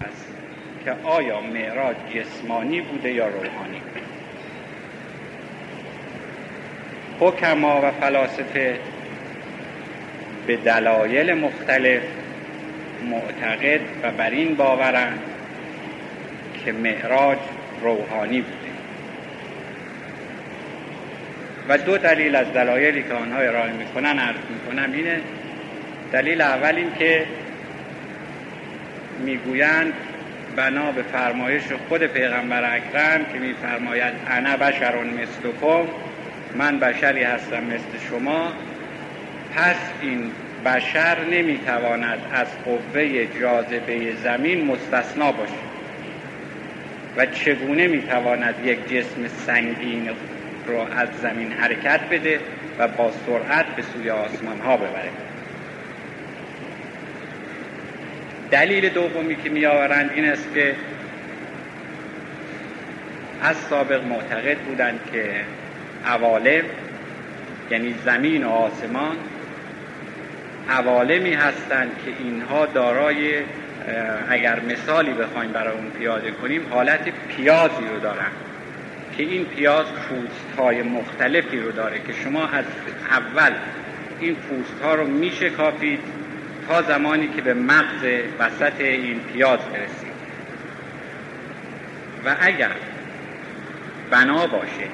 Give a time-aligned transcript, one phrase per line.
[0.00, 0.26] است
[0.84, 3.80] که آیا معراج جسمانی بوده یا روحانی؟
[7.20, 8.78] حکما و فلاسفه
[10.46, 12.02] به دلایل مختلف
[13.10, 15.18] معتقد و بر این باورند
[16.64, 17.38] که معراج
[17.82, 18.56] روحانی بوده.
[21.68, 25.20] و دو دلیل از دلایلی که آنها ارائه می‌کنن عرض می‌کنم اینه.
[26.12, 27.26] دلیل اول این که
[29.18, 29.94] می‌گویند
[30.56, 35.86] بنا به فرمایش خود پیغمبر اکرم که میفرماید انا بشر مثلکم
[36.54, 38.52] من بشری هستم مثل شما.
[39.56, 40.32] پس این
[40.64, 45.52] بشر نمی‌تواند از قوه جاذبه زمین مستثنا باشه.
[47.16, 50.10] و چگونه می‌تواند یک جسم سنگین
[50.66, 52.40] رو از زمین حرکت بده
[52.78, 55.10] و با سرعت به سوی آسمان ها ببره
[58.50, 60.74] دلیل دومی که می آورند این است که
[63.42, 65.30] از سابق معتقد بودند که
[66.06, 66.64] عوالم
[67.70, 69.16] یعنی زمین و آسمان
[70.70, 73.42] عوالمی هستند که اینها دارای
[74.28, 78.30] اگر مثالی بخوایم برای اون پیاده کنیم حالت پیازی رو دارن
[79.16, 82.64] که این پیاز پوست های مختلفی رو داره که شما از
[83.10, 83.52] اول
[84.20, 86.00] این پوست ها رو میشکافید
[86.68, 88.04] تا زمانی که به مغز
[88.38, 90.16] وسط این پیاز برسید
[92.24, 92.70] و اگر
[94.10, 94.88] بنا باشه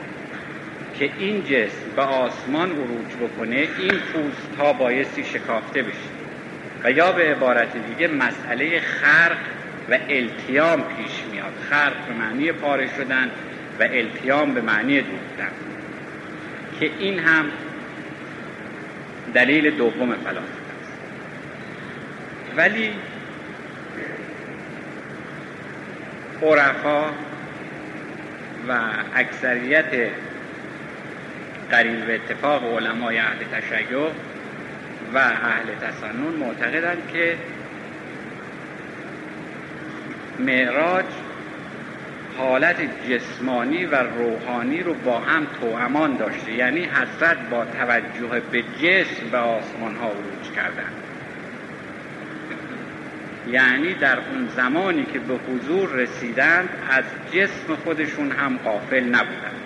[0.98, 5.97] که این جسم به آسمان عروج بکنه این پوست ها بایستی شکافته بشه.
[6.84, 9.36] و یا به عبارت دیگه مسئله خرق
[9.91, 11.53] و التیام پیش میاد.
[11.70, 13.31] خرق به معنی پاره شدن
[13.81, 15.53] و التیام به معنی دوختن.
[16.81, 17.45] که این هم
[19.34, 20.61] دلیل دوم فلاسفه.
[22.57, 22.95] ولی
[26.42, 27.05] عرفا
[28.68, 28.79] و
[29.14, 30.11] اکثریت
[31.70, 33.98] قریب اتفاق علمای اهل تشیع
[35.14, 37.36] و اهل تسنن معتقدند که
[40.39, 41.05] معراج
[42.39, 42.77] حالت
[43.08, 46.52] جسمانی و روحانی رو با هم توامان داشته.
[46.52, 51.11] یعنی حضرت با توجه به جسم به آسمان ها عروج کردن.
[53.52, 59.61] یعنی در اون زمانی که به حضور رسیدند از جسم خودشون هم قافل نبودند.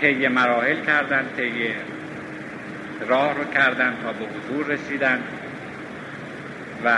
[0.00, 1.74] طی مراحل کردند طی
[3.08, 5.22] راه رو کردند تا به حضور رسیدند.
[6.84, 6.96] و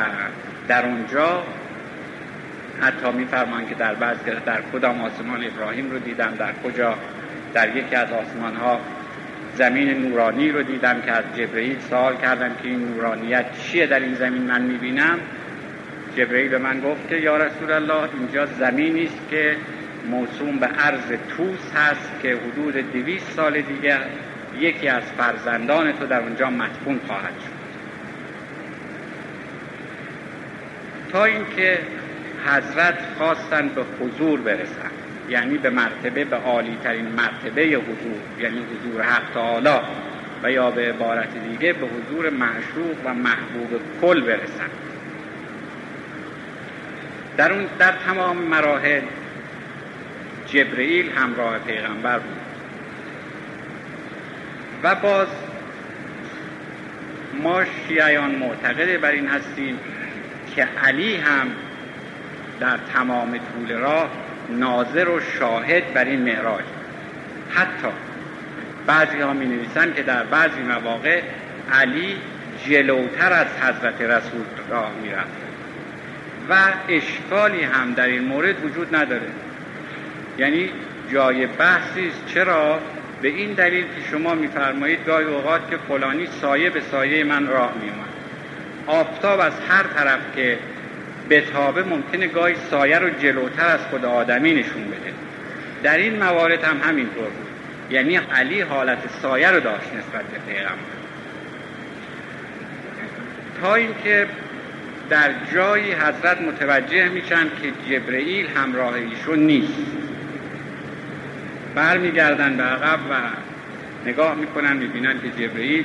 [0.68, 1.42] در اونجا
[2.80, 4.16] حتی میفرمان که در بعض
[4.46, 6.94] در کدام آسمان ابراهیم رو دیدم در کجا؟
[7.54, 8.80] در یکی از آسمان ها
[9.56, 14.14] زمین نورانی رو دیدم که از جبرئیل سوال کردم که این نورانیت چیه در این
[14.14, 15.18] زمین من می‌بینم.
[16.16, 19.56] جبرئیل به من گفت که یا رسول الله اینجا زمینی است که
[20.10, 23.98] موسوم به عرض توس هست که حدود دویست سال دیگه
[24.58, 27.60] یکی از فرزندان تو در اونجا مدفون خواهد شد.
[31.12, 31.78] تا اینکه
[32.46, 34.99] حضرت خواستن به حضور برسن.
[35.30, 39.80] یعنی به مرتبه به عالی ترین مرتبه حضور یعنی حضور حق تعالی
[40.42, 44.70] و یا به عبارت دیگه به حضور معشوق و محبوب کل برسن.
[47.36, 49.02] در, اون در تمام مراحل
[50.46, 52.36] جبرئیل همراه پیغمبر بود.
[54.82, 55.28] و باز
[57.42, 59.78] ما شیعیان معتقده بر این هستیم
[60.56, 61.46] که علی هم
[62.60, 64.10] در تمام طول راه
[64.58, 66.64] ناظر و شاهد بر این معراج.
[67.50, 67.88] حتی
[68.86, 71.22] بعضی ها می نویسن که در بعضی مواقع
[71.72, 72.16] علی
[72.64, 75.40] جلوتر از حضرت رسول راه می رفت
[76.50, 76.54] و
[76.88, 79.26] اشکالی هم در این مورد وجود نداره.
[80.38, 80.70] یعنی
[81.12, 82.26] جای بحثی است.
[82.34, 82.80] چرا؟
[83.22, 87.72] به این دلیل که شما میفرمایید گاهی اوقات که فلانی سایه به سایه من راه
[87.82, 88.10] میومد
[88.86, 90.58] آفتاب از هر طرف که
[91.30, 95.12] به تابه ممکنه گاهی سایه رو جلوتر از خود آدمی نشون بده.
[95.82, 97.46] در این موارد هم همینطور بود.
[97.90, 101.00] یعنی علی حالت سایه رو داشت نسبت به پیغمبر.
[103.60, 104.26] تا اینکه
[105.10, 109.86] در جایی حضرت متوجه میشن که جبرئیل همراه ایشون نیست.
[111.74, 113.14] برمیگردن به عقب و
[114.08, 115.84] نگاه می‌کنن می‌بینن که جبرئیل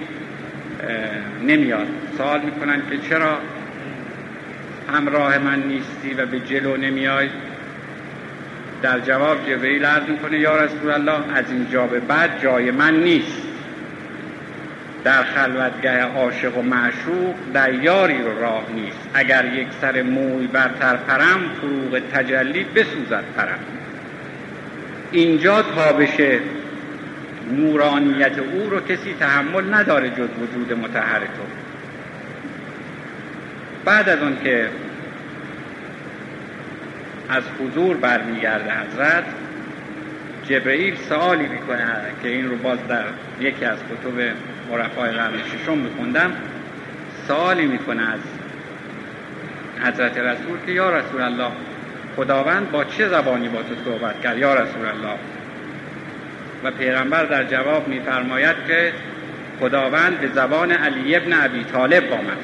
[1.44, 1.88] نمیاد.
[2.18, 3.38] سوال می‌کنن که چرا؟
[4.94, 7.30] همراه من نیستی و به جلو نمیای.
[8.82, 13.42] در جواب جبرئیل عرض می‌کنه یا رسول الله از اینجا به بعد جای من نیست.
[15.04, 19.10] در خلوتگه عاشق و معشوق در یاری رو راه نیست.
[19.14, 23.60] اگر یک سر موی برتر پرم فروغ تجلی بسوزد پرم.
[25.12, 26.18] اینجا تابش
[27.52, 31.65] نورانیت او رو کسی تحمل نداره جز وجود متحر تو
[33.86, 34.70] بعد از اون که
[37.30, 39.24] از حضور برمیگرده حضرت
[40.50, 41.86] جبرئیل سوالی می‌کنه
[42.24, 43.04] که این رو باز در
[43.40, 44.34] یکی از کتب
[44.72, 46.32] مرفای قرن ششم میخوندم.
[47.28, 48.20] سوالی می‌کنه از
[49.84, 51.52] حضرت رسول که یا رسول الله
[52.16, 55.20] خداوند با چه زبانی با تو صحبت کرد؟ یا رسول الله.
[56.64, 58.94] و پیغمبر در جواب میفرماید که
[59.60, 62.38] خداوند به زبان علی ابن ابی طالب با من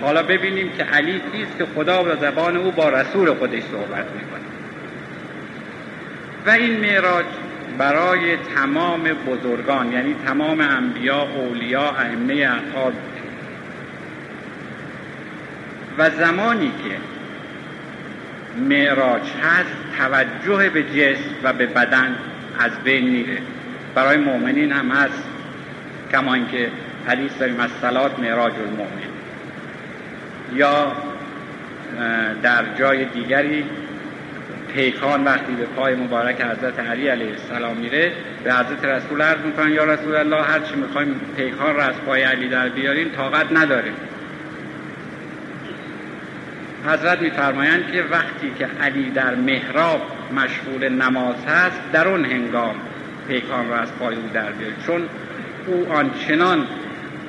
[0.00, 4.46] حالا ببینیم که علی کیست که خدا به زبان او با رسول خودش صحبت می‌کنه.
[6.46, 7.24] و این معراج
[7.78, 12.92] برای تمام بزرگان یعنی تمام انبیا اولیا ائمه اطهار
[15.98, 16.96] و زمانی که
[18.60, 22.16] معراج هست توجه به جسم و به بدن
[22.58, 23.38] از بین میره.
[23.94, 25.22] برای مؤمنین هم هست
[26.12, 26.70] کما اینکه
[27.06, 29.15] حدیث داریم از سلات معراج المؤمن.
[30.54, 30.92] یا
[32.42, 33.64] در جای دیگری
[34.74, 38.12] پیکان وقتی به پای مبارک حضرت علی علیه السلام میره
[38.44, 42.22] به حضرت رسول عرض می‌کنن یا رسول الله هر چی می‌خوایم پیکان رو از پای
[42.22, 43.92] علی در بیاریم طاقت نداره
[46.86, 50.02] حضرت میفرمایند که وقتی که علی در محراب
[50.36, 52.74] مشغول نماز هست در اون هنگام
[53.28, 55.02] پیکان را از پای او در بیاریم چون
[55.66, 56.66] او آنچنان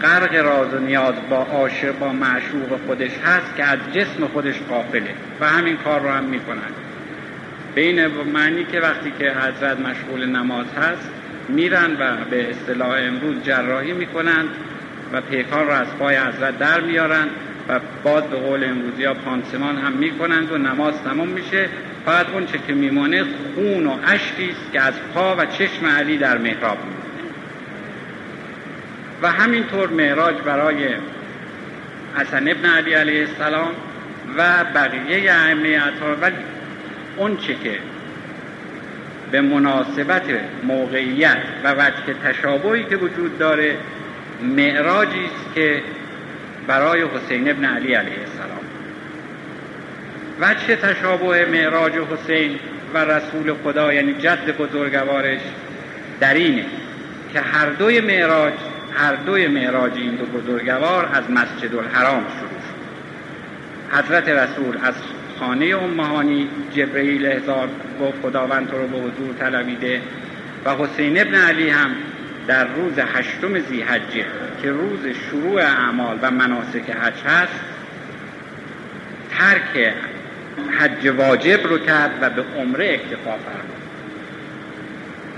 [0.02, 5.14] غرق راز و نیاز با عاشق با معشوق خودش هست که از جسم خودش قافله
[5.40, 6.74] و همین کار رو هم می‌کنند
[7.76, 11.10] بین معنی که وقتی که حضرت مشغول نماز هست
[11.50, 14.50] میرن و به اصطلاح امروز جراحی می‌کنند
[15.14, 17.28] و پیکان را از پای حضرت در میارن
[17.70, 21.70] و باز به قول امروزی ها پانسمان هم می‌کنند و نماز تمام میشه.
[22.06, 23.24] فقط اون چه که میمانه
[23.56, 26.78] خون و اشکی است که از پا و چشم علی در محراب
[29.22, 30.88] و همینطور معراج برای
[32.16, 33.70] حسن ابن علی علیه السلام
[34.38, 36.36] و بقیه ائمه اطهار ولی
[37.18, 37.80] اون چه که
[39.32, 40.24] به مناسبت
[40.64, 43.76] موقعیت و وجه تشابهی که وجود داره
[44.42, 45.82] معراجی است که
[46.68, 48.58] برای حسین ابن علی علیه السلام.
[50.42, 52.60] وجه تشابه معراج حسین
[52.94, 55.42] و رسول خدا یعنی جد بزرگوارش
[56.20, 56.66] در اینه
[57.34, 58.54] که هر دوی معراج
[58.98, 62.78] هر دوی معراج این دو بزرگوار از مسجد الحرام شروع شد.
[63.98, 64.94] حضرت رسول از
[65.40, 67.70] خانه امهانی جبرئیل هزار
[68.02, 70.02] گفت خداوند رو به حضور طلبیده
[70.66, 71.92] و حسین ابن علی هم
[72.48, 74.26] در روز هشتم زیحجه
[74.62, 75.00] که روز
[75.30, 77.60] شروع اعمال و مناسک حج هست
[79.32, 79.94] ترک
[80.80, 83.77] حج واجب رو کرد و به عمره اکتفا فرمود.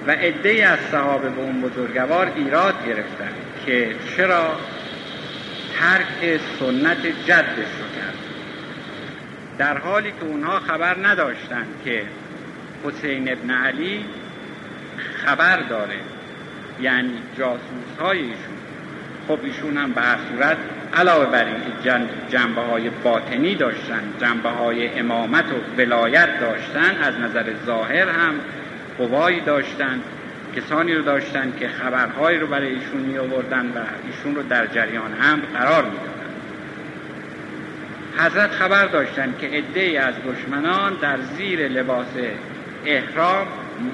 [0.07, 3.31] و عده از صحابه به اون بزرگوار ایراد گرفتن
[3.65, 4.55] که چرا
[5.79, 8.17] ترک سنت جدش رو کرد.
[9.57, 12.03] در حالی که اونها خبر نداشتند که
[12.83, 14.05] حسین ابن علی
[15.25, 15.99] خبر داره
[16.81, 18.59] یعنی جاسوس های ایشون.
[19.27, 20.57] خب ایشون هم به صورت
[20.93, 27.53] علاوه بر اینکه جنبه های باطنی داشتن جنبه های امامت و ولایت داشتن از نظر
[27.65, 28.33] ظاهر هم
[28.99, 30.01] قوایی داشتن
[30.55, 35.13] کسانی رو داشتن که خبرهایی رو برای ایشون می آوردن و ایشون رو در جریان
[35.13, 36.29] هم قرار می دادن.
[38.17, 42.07] حضرت خبر داشتن که عده از دشمنان در زیر لباس
[42.85, 43.47] احرام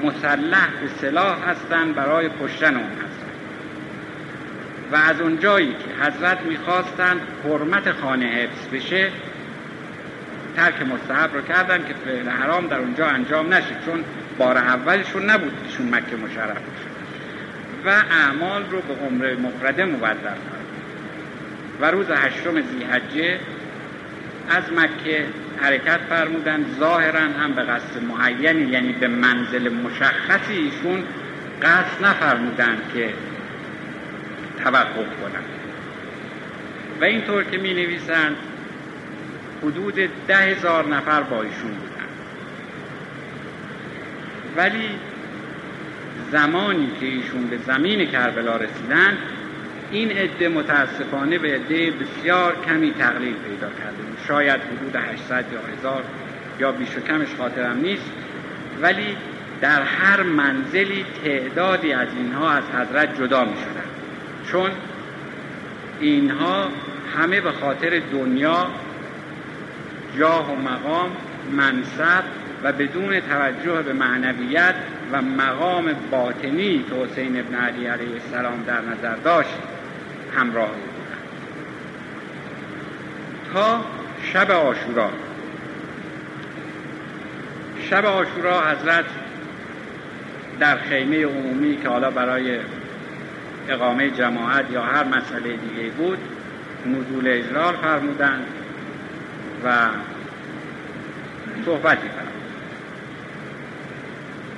[0.04, 3.36] مسلح به سلاح هستند برای کشتن اون هستند
[4.92, 9.12] و از اونجایی که حضرت می‌خواستند حرمت خانه حفظ بشه
[10.56, 14.04] ترک مستحب رو کردن که فعل حرام در اونجا انجام نشه چون
[14.38, 16.58] بار اولشون نبود ایشون مکه مشرف
[17.86, 20.38] و اعمال رو به عمره مفرده مبدل
[21.82, 23.40] و روز هشتم زیحجه
[24.50, 25.26] از مکه
[25.62, 31.04] حرکت فرمودن ظاهرا هم به قصد معینی یعنی به منزل مشخصی ایشون
[31.62, 33.14] قصد نفرمودن که
[34.64, 35.46] توقف کنند
[37.02, 38.36] و اینطور که می نویسند
[39.64, 39.96] حدود
[40.28, 41.76] ده هزار نفر با ایشون
[44.58, 44.90] ولی
[46.32, 49.18] زمانی که ایشون به زمین کربلا رسیدن
[49.92, 56.04] این عده متاسفانه به عده بسیار کمی تقلیل پیدا کرده شاید حدود 800 یا هزار
[56.60, 58.12] یا بیش و کمش خاطرم نیست.
[58.82, 59.18] ولی
[59.62, 63.90] در هر منزلی تعدادی از اینها از حضرت جدا می شدن.
[64.52, 64.72] چون
[66.00, 66.70] اینها
[67.18, 68.68] همه به خاطر دنیا
[70.18, 71.10] جاه و مقام
[71.52, 72.24] منصب
[72.66, 74.76] و بدون توجه به معنویت
[75.12, 79.58] و مقام باطنی که حسین ابن علی علیه السلام در نظر داشت
[80.36, 81.26] همراه بودند.
[83.54, 83.86] تا
[84.24, 85.10] شب آشورا
[87.90, 89.06] شب آشورا حضرت
[90.60, 92.60] در خیمه عمومی که حالا برای
[93.70, 96.18] اقامه جماعت یا هر مسئله دیگه بود
[96.86, 98.46] نزول اجلال فرمودند
[99.66, 99.88] و
[101.66, 102.35] صحبتی فرمودند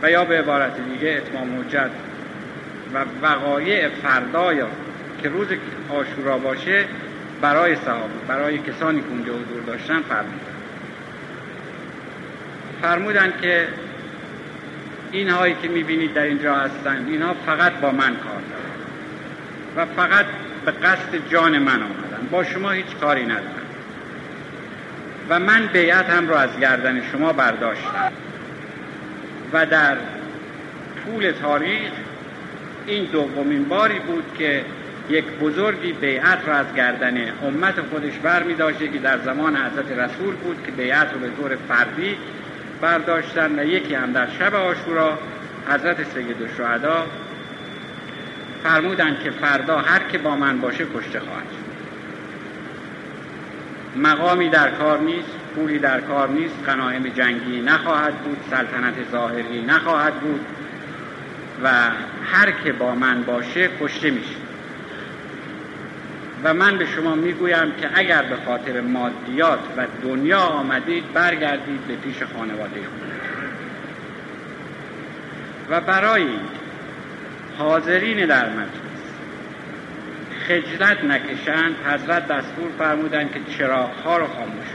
[0.02, 1.90] و یا به عبارت دیگه اتمام حجت
[2.94, 4.68] و وقایع فردایا
[5.24, 5.48] که روز
[5.90, 6.86] آشورا باشه
[7.42, 10.40] برای صحابه برای کسانی که اونجا حضور داشتن فرمودن
[12.82, 13.68] فرمودن که
[15.12, 18.78] این هایی که می‌بینید در اینجا هستن اینها فقط با من کار دارن
[19.76, 20.26] و فقط
[20.66, 22.28] به قصد جان من آمدن.
[22.32, 23.68] با شما هیچ کاری ندارن
[25.30, 28.12] و من بیعت هم رو از گردن شما برداشتم.
[29.54, 29.98] و در
[31.06, 31.92] طول تاریخ
[32.88, 34.66] این دومین باری بود که
[35.10, 39.92] یک بزرگی بیعت را از گردن امت خودش بر می داشته که در زمان حضرت
[39.92, 42.18] رسول بود که بیعت رو به طور فردی
[42.82, 45.18] برداشتن و یکی هم در شب آشورا
[45.70, 47.06] حضرت سید الشهدا
[48.64, 51.48] فرمودند که فردا هر که با من باشه کشته خواهد
[53.96, 55.47] مقامی در کار نیست.
[55.58, 60.46] پولی در کار نیست قنایم جنگی نخواهد بود سلطنت ظاهری نخواهد بود
[61.64, 61.70] و
[62.32, 64.36] هر که با من باشه کشته میشه.
[66.44, 71.96] و من به شما می‌گویم که اگر به خاطر مادیات و دنیا آمدید برگردید به
[71.96, 73.12] پیش خانواده خود.
[75.70, 76.28] و برای
[77.58, 78.78] حاضرین در مجلس
[80.48, 84.68] خجلت نکشند حضرت دستور فرمودند که چراغها رو خاموش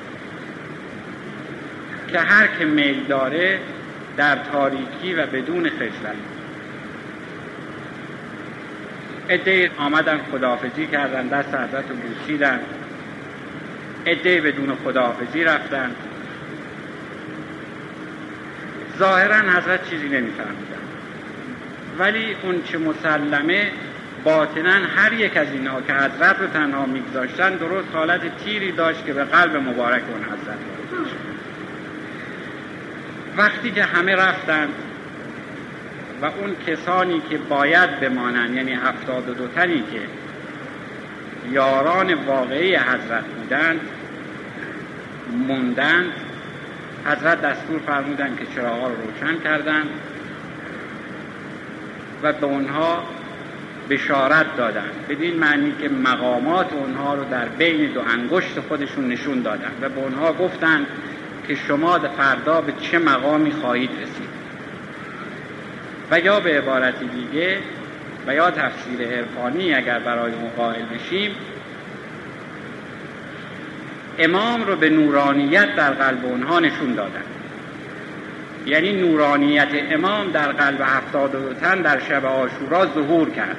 [2.13, 3.59] که هر که میل داره
[4.17, 6.17] در تاریکی و بدون خجلت.
[9.29, 12.61] ادهی آمدن خداحافظی کردن دست حضرت رو بوسیدن.
[14.07, 15.91] ادهی بدون خداحافظی رفتن.
[18.99, 20.83] ظاهرا حضرت چیزی نمیفهمیدن.
[21.99, 23.71] ولی اون چه مسلمه
[24.25, 29.13] باطنا هر یک از اینها که حضرت رو تنها میگذاشتن درست حالت تیری داشت که
[29.13, 30.59] به قلب مبارک اون حضرت
[33.37, 34.69] وقتی که همه رفتن
[36.23, 40.01] و اون کسانی که باید بمانند یعنی هفتاد و دو تنی که
[41.51, 43.81] یاران واقعی حضرت بودند
[45.49, 46.13] موندند
[47.07, 49.89] حضرت دستور فرمودند که چراغا رو روشن کردند
[52.23, 53.03] و به اونها
[53.91, 55.07] بشارت دادند.
[55.09, 60.01] بدین معنی که مقامات اونها رو در بین دو انگشت خودشون نشون دادند و به
[60.01, 60.87] اونها گفتند
[61.49, 64.33] که شما فردا به چه مقامی خواهید رسید.
[66.11, 67.59] و یا به عبارت دیگه
[68.27, 71.35] و یا تفسیر عرفانی اگر برای مقایل بشیم
[74.19, 77.23] امام رو به نورانیت در قلب اونها نشون دادن.
[78.67, 83.57] یعنی نورانیت امام در قلب هفتاد و تن در شب آشورا ظهور کرد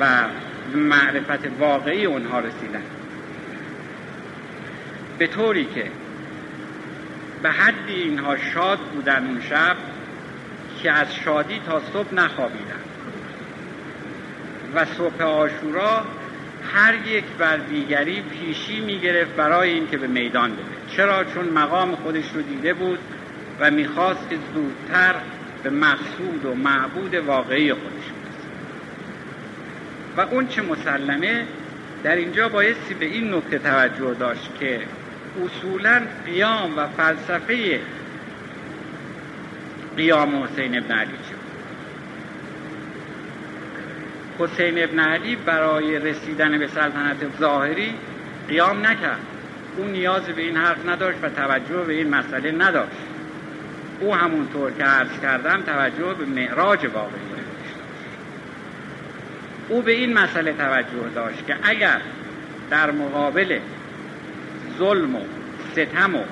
[0.00, 0.06] و
[0.74, 2.82] معرفت واقعی اونها رسیدن.
[5.18, 5.84] به طوری که
[7.42, 9.76] به حدی اینها شاد بودن اون شب
[10.82, 12.80] که از شادی تا صبح نخوابیدن.
[14.74, 16.04] و صبح آشورا
[16.74, 20.62] هر یک بر دیگری پیشی می‌گرفت برای اینکه به میدان بده
[20.96, 22.98] چرا؟ چون مقام خودش رو دیده بود
[23.60, 25.14] و می‌خواست که زودتر
[25.62, 28.48] به مقصود و معبود واقعی خودش برسه.
[30.16, 31.46] و اون چه مسلمه
[32.02, 34.80] در اینجا بایستی به این نکته توجه داشت که
[35.44, 37.80] اصولا قیام و فلسفه
[39.96, 41.36] قیام حسین ابن علی چه
[44.38, 47.94] حسین ابن علی برای رسیدن به سلطنت ظاهری
[48.48, 49.20] قیام نکرد.
[49.76, 53.06] او نیاز به این حرف نداشت و توجه به این مسئله نداشت.
[54.00, 57.36] او همونطور که عرض کردم توجه به معراج واقعی
[59.68, 62.00] او به این مسئله توجه داشت که اگر
[62.70, 63.58] در مقابل
[64.78, 65.20] ظلم و
[65.72, 66.22] ستم و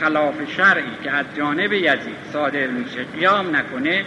[0.00, 4.04] خلاف شرعی که از جانب یزید صادر میشه قیام نکنه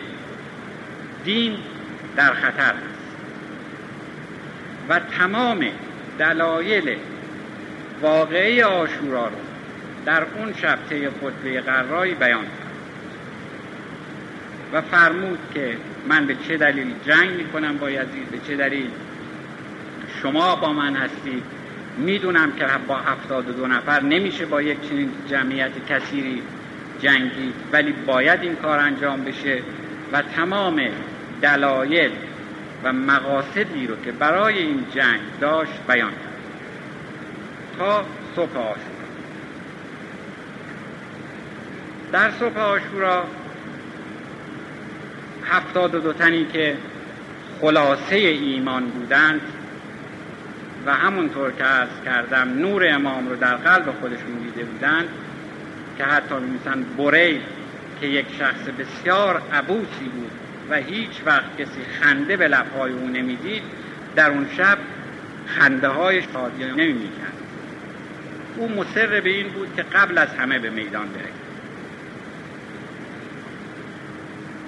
[1.24, 1.58] دین
[2.16, 3.00] در خطر است.
[4.90, 5.66] و تمام
[6.20, 6.98] دلایل
[8.02, 9.36] واقعی آشورا رو
[10.06, 12.70] در اون شب طی خطبه قرایی بیان کرد.
[14.74, 18.90] و فرمود که من به چه دلیل جنگ می‌کنم با یزید؟ به چه دلیل
[20.22, 21.44] شما با من هستید؟
[22.00, 26.42] می‌دونم که با هفتاد و دو نفر نمیشه با یک چنین جمعیت کثیری
[27.02, 29.62] جنگی ولی باید این کار انجام بشه
[30.14, 30.82] و تمام
[31.42, 32.12] دلایل
[32.84, 36.30] و مقاصدی رو که برای این جنگ داشت بیان کرد.
[37.78, 38.04] تا
[38.36, 38.76] صبح آشورا.
[42.12, 43.24] در صبح آشورا
[45.46, 46.78] هفتاد و دو تنی که
[47.62, 49.42] خلاصه ایمان بودند
[50.86, 55.10] و همونطور که ارز کردم نور امام رو در قلب خودشون دیده بودند
[55.98, 57.42] که حتی میمیسن بریل
[58.02, 60.32] که یک شخص بسیار عبوسی بود
[60.70, 63.64] و هیچ وقت کسی خنده به لبهای او نمی‌دید
[64.16, 64.78] در اون شب
[65.48, 67.10] خنده های شادی نمی
[68.56, 71.30] او مصر به این بود که قبل از همه به میدان بره.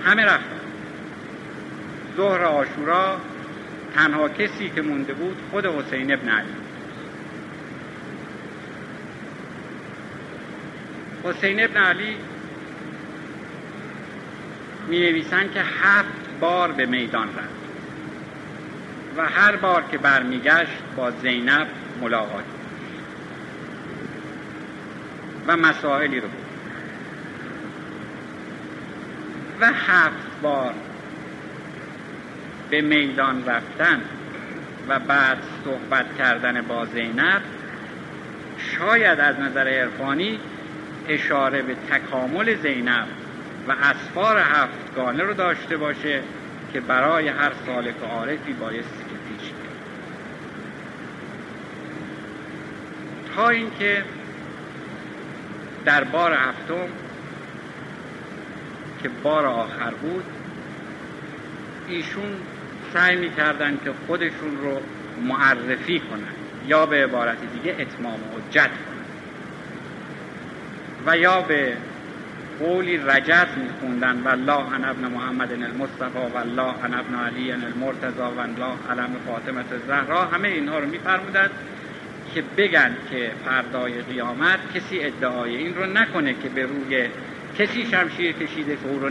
[0.05, 0.59] همه رفتن.
[2.17, 3.17] ظهر آشورا
[3.95, 6.55] تنها کسی که مونده بود خود حسین ابن علی.
[11.23, 12.15] حسین ابن علی
[14.87, 17.61] می نویسن که هفت بار به میدان رفت
[19.17, 21.67] و هر بار که برمیگشت با زینب
[22.01, 22.43] ملاقات
[25.47, 26.45] و مسائلی رو بود
[29.59, 30.73] و هفت بار
[32.71, 34.01] به میدان رفتن
[34.87, 37.41] و بعد صحبت کردن با زینب
[38.57, 40.39] شاید از نظر عرفانی
[41.07, 43.07] اشاره به تکامل زینب
[43.67, 46.21] و اسفار هفتگانه رو داشته باشه
[46.73, 49.51] که برای هر سالک عارفی بایستی که پیش
[53.35, 54.03] تا اینکه
[55.85, 56.87] در بار هفتم
[59.03, 60.23] که بار آخر بود
[61.87, 62.37] ایشون
[62.93, 64.79] سعی می‌کردن که خودشون رو
[65.27, 66.33] معرفی کنن
[66.67, 69.01] یا به عبارت دیگه اتمام حجت کنن.
[71.05, 71.77] و یا به
[72.59, 79.15] قولی رجت میخوندن والله ان ابن محمد المصطفى والله ان ابن علی المرتضى والله علم
[79.27, 81.49] فاطمه الزهرا همه اینها رو میفرمودند
[82.35, 87.07] که بگن که فردای قیامت کسی ادعای این رو نکنه که به روی
[87.59, 89.09] کسی شمشیر کشیده که او رو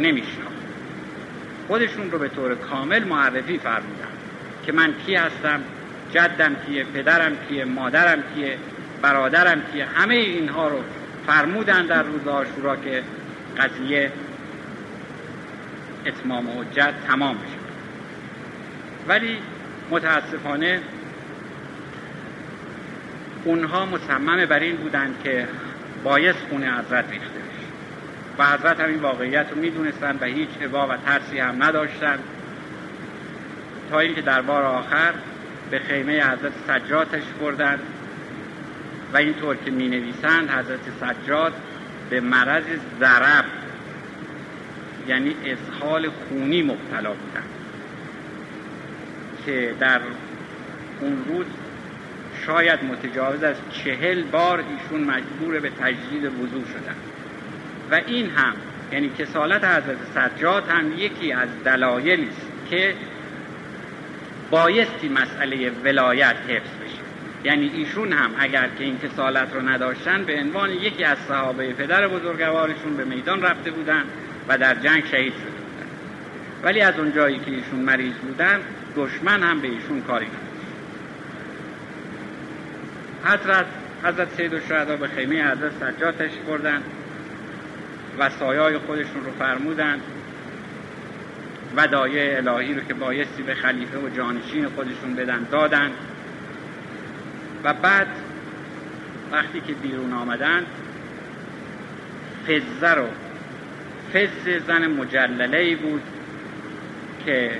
[1.70, 4.09] خودشون رو به طور کامل معرفی فرمودن
[4.66, 5.61] که من کی هستم
[6.12, 8.59] جدم کیه پدرم کیه مادرم کیه
[9.02, 10.80] برادرم کیه همه اینها رو
[11.26, 13.02] فرمودن در روز آشورا که
[13.59, 14.12] قضیه
[16.06, 17.59] اتمام حجت تمام بشه
[19.09, 19.38] ولی
[19.90, 20.80] متاسفانه
[23.44, 25.48] اونها مصمم بر این بودند که
[26.04, 27.49] بایست خونه حضرت ریخته.
[28.40, 32.18] و حضرت همین واقعیت رو می‌دونستن و هیچ عبا و ترسی هم نداشتن.
[33.90, 35.12] تا اینکه در بار آخر
[35.70, 37.79] به خیمه حضرت سجادش بردن
[39.12, 41.53] و اینطور که می نویسند حضرت سجاد
[42.11, 42.64] به مرض
[43.00, 43.44] ضرب
[45.09, 47.44] یعنی اسحال خونی مبتلا بودن.
[49.46, 50.00] که در
[51.00, 51.46] اون روز
[52.46, 56.96] شاید متجاوز از چهل بار ایشون مجبور به تجدید وضوع شدن.
[57.90, 58.55] و این هم
[58.92, 62.94] یعنی کسالت حضرت سجاد هم یکی از دلایلی است که
[64.50, 67.00] بایستی مسئله ولایت حفظ بشه.
[67.44, 72.09] یعنی ایشون هم اگر که این کسالت رو نداشتن به عنوان یکی از صحابه پدر
[72.09, 74.03] بزرگوارشون به میدان رفته بودن
[74.48, 75.87] و در جنگ شهید شده بودن.
[76.62, 78.61] ولی از اون جایی که ایشون مریض بودن
[78.96, 80.50] دشمن هم به ایشون کاری نداشت.
[83.24, 83.66] حضرت
[84.05, 86.83] حضرت سید الشهدا به خیمه حضرت سجاد تشریف بردن.
[88.18, 90.01] و سایای خودشون رو فرمودن.
[91.77, 95.90] و دایه الهی رو که بایستی به خلیفه و جانشین خودشون بدن دادن.
[97.64, 98.09] و بعد
[99.33, 100.66] وقتی که بیرون آمدن
[102.46, 103.07] فزه رو
[104.14, 106.03] فز زن مجلله بود
[107.27, 107.51] که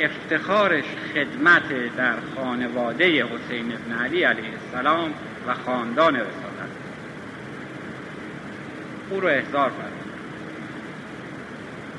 [0.00, 5.14] افتخارش خدمت در خانواده حسین ابن علی علیه السلام
[5.46, 6.49] و خاندان رسالت.
[9.10, 10.10] او رو احضار فرمود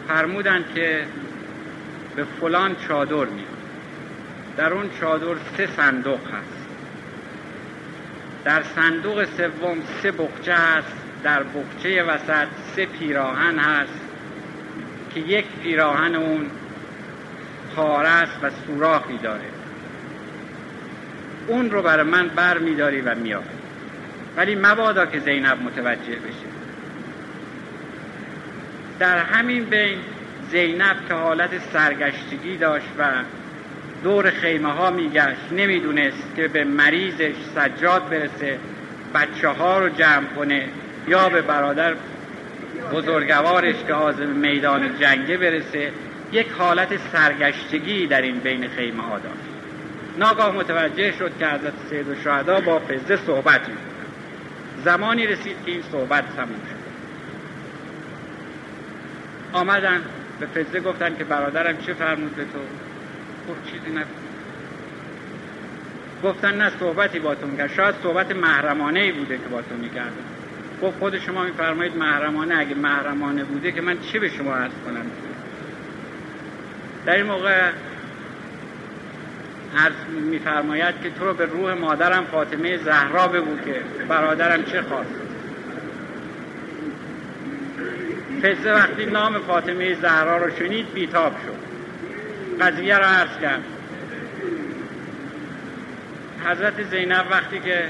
[0.08, 1.06] فرمودند که
[2.16, 3.48] به فلان چادر میاد.
[4.58, 6.68] در اون چادر سه صندوق هست.
[8.44, 10.94] در صندوق سوم سه بخچه هست.
[11.24, 14.00] در بخچه وسط سه پیراهن هست
[15.14, 16.52] که یک پیراهن اون
[17.76, 19.50] پاره است و سوراخی داره.
[21.48, 23.46] اون رو برای من بر میداری و میاری
[24.38, 26.61] ولی مبادا که زینب متوجه بشه.
[29.02, 29.98] در همین بین
[30.52, 33.04] زینب که حالت سرگشتگی داشت و
[34.04, 38.60] دور خیمه ها میگشت نمی‌دونست که به مریضش سجاد برسه
[39.16, 40.68] بچه ها رو جمع کنه
[41.08, 41.94] یا به برادر
[42.94, 45.92] بزرگوارش که آزم میدان جنگه برسه.
[46.32, 49.52] یک حالت سرگشتگی در این بین خیمه ها داشت.
[50.18, 52.06] ناگاه متوجه شد که حضرت سید
[52.48, 53.76] و با فزه صحبت می
[54.86, 56.81] زمانی رسید که این صحبت تموم شد.
[59.54, 60.02] آمدن
[60.40, 62.60] به فزه گفتن که برادرم چه فرمود به تو؟
[63.50, 64.10] گفت چیزی نکن
[66.24, 67.74] گفتن نه صحبتی با تو می‌کرد.
[67.74, 70.12] شاید صحبت محرمانه ای بوده که با تو می‌کردن
[70.82, 72.58] گفت خود شما میفرمایید محرمانه.
[72.58, 75.06] اگه محرمانه بوده که من چه به شما عرض کنم؟
[77.06, 77.72] در این موقع
[79.78, 79.94] عرض
[80.30, 85.21] میفرماید که تو رو به روح مادرم فاطمه زهرا بگو که برادرم چه خواست.
[88.44, 91.72] فزه وقتی نام فاطمه زهرا رو شنید بیتاب شد.
[92.64, 93.64] قضیه را عرض کرد.
[96.46, 97.84] حضرت زینب وقتی که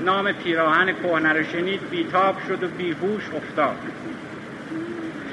[0.00, 3.76] نام پیراهن کهنه رو شنید بیتاب شد و بیهوش افتاد.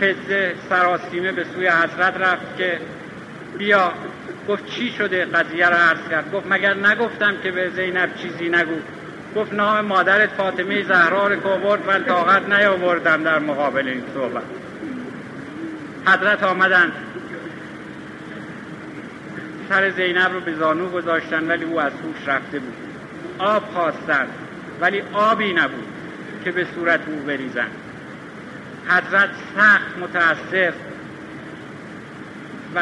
[0.01, 2.79] فزه سراسیمه به سوی حضرت رفت که
[3.57, 3.91] بیا.
[4.47, 6.31] گفت چی شده؟ قضیه رو عرض کرد.
[6.31, 8.79] گفت مگر نگفتم که به زینب چیزی نگو؟
[9.35, 14.43] گفت نام مادرت فاطمه زهرا رو که آورد من طاقت نیاوردم در مقابل این صحبت.
[16.07, 16.91] حضرت آمدن.
[19.69, 22.73] سر زینب رو به زانو گذاشتن ولی او از هوش رفته بود.
[23.39, 24.27] آب خواستن
[24.81, 25.87] ولی آبی نبود
[26.43, 27.67] که به صورت او بریزن.
[28.87, 30.73] حضرت سخت متاسف
[32.75, 32.79] و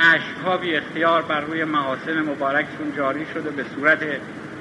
[0.00, 3.98] عشقها اختیار بر روی محاسن مبارکشون جاری شده به صورت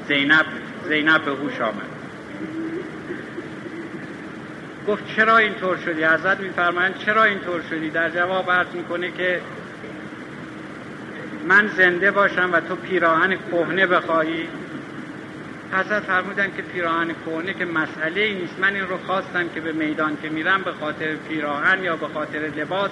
[0.08, 0.46] زینب
[0.88, 1.94] زینب به هوش آمد.
[4.88, 9.42] گفت چرا اینطور شدی؟ حضرت میفرمایند چرا اینطور شدی؟ در جواب عرض می‌کنه که
[11.48, 14.48] من زنده باشم و تو پیراهن کهنه بخواهی.
[15.72, 18.60] حضرت فرمودن که پیراهن کهنه که مسئله ای نیست.
[18.60, 22.40] من این رو خواستم که به میدان که میرم به خاطر پیراهن یا به خاطر
[22.40, 22.92] لباس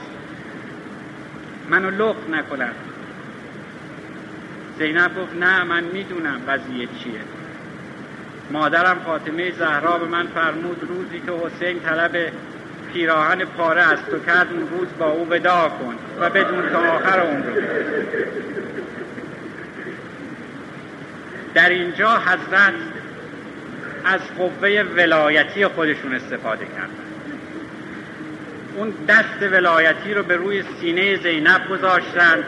[1.70, 2.72] منو لخت نکنن
[4.82, 7.22] زینب گفت نه من می‌دونم قضیه چیه.
[8.52, 12.32] مادرم فاطمه زهرا به من فرمود روزی که حسین طلب
[12.94, 17.20] پیراهن پاره از تو کرد اون روز با او ودا کن و بدون تا آخر
[17.20, 17.44] عمر
[21.54, 22.74] در اینجا حضرت
[24.06, 26.90] از قوه ولایتی خودشون استفاده کردن.
[28.76, 32.44] اون دست ولایتی رو به روی سینه زینب گذاشتن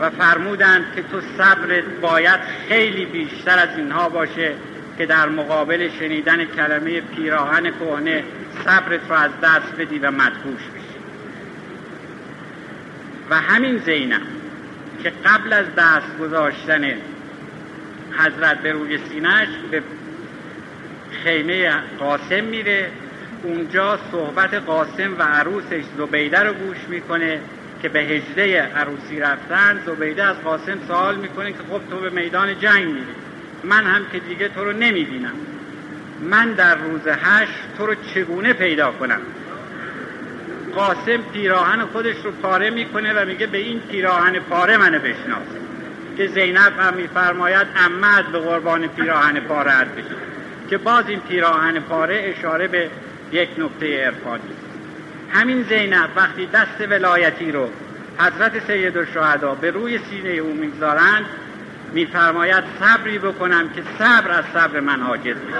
[0.00, 4.54] و فرمودند که تو صبرت باید خیلی بیشتر از اینها باشه
[4.98, 8.24] که در مقابل شنیدن کلمه پیراهن کهنه
[8.64, 10.98] صبرت رو از دست بدی و مدهوش بشی.
[13.30, 14.22] و همین زینب
[15.02, 16.84] که قبل از دست گذاشتن
[18.18, 19.82] حضرت به روی سینهش به
[21.24, 22.90] خیمه قاسم میره
[23.42, 27.40] اونجا صحبت قاسم و عروسش زبیده رو گوش می‌کنه.
[27.82, 32.58] که به هجده عروسی رفتن زبیده از قاسم سوال می‌کنه که خب تو به میدان
[32.60, 33.14] جنگ میری.
[33.64, 35.32] من هم که دیگه تو رو نمی‌بینم.
[36.20, 39.20] من در روز هشت تو رو چگونه پیدا کنم؟
[40.74, 45.46] قاسم پیراهن خودش رو پاره می‌کنه و میگه به این پیراهن پاره منو بشناس.
[46.18, 50.14] که زینب هم میفرماید امت به قربان پیراهن پاره بشه
[50.70, 52.90] که باز این پیراهن پاره اشاره به
[53.32, 54.42] یک نکته عرفانی
[55.32, 57.68] همین زینب وقتی دست ولایتی رو
[58.18, 61.24] حضرت سید الشهدا به روی سینه او می‌گذارند
[61.92, 65.58] میفرماید صبری بکنم که صبر از صبر من حاجز بشه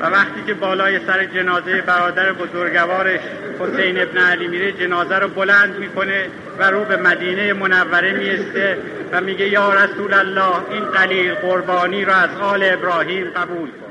[0.00, 3.20] و وقتی که بالای سر جنازه برادر بزرگوارش
[3.58, 6.26] حسین ابن علی میره جنازه رو بلند می‌کنه
[6.58, 8.78] و رو به مدینه منوره میسته
[9.12, 13.87] و میگه یا رسول الله این قلیل قربانی را از آل ابراهیم قبول کن.